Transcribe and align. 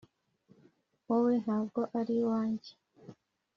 wowe, 1.07 1.33
ntabwo 1.45 1.81
ari 1.99 2.15
uwanjye. 2.23 2.71